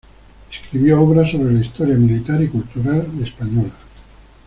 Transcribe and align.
Escribió 0.49 0.99
obras 0.99 1.29
sobre 1.29 1.59
historia 1.63 1.95
militar 1.95 2.41
y 2.41 2.47
cultura 2.49 3.05
española. 3.21 3.75